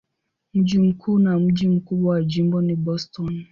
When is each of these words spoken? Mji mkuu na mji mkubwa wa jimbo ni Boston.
Mji 0.53 0.79
mkuu 0.79 1.19
na 1.19 1.39
mji 1.39 1.67
mkubwa 1.67 2.13
wa 2.13 2.23
jimbo 2.23 2.61
ni 2.61 2.75
Boston. 2.75 3.45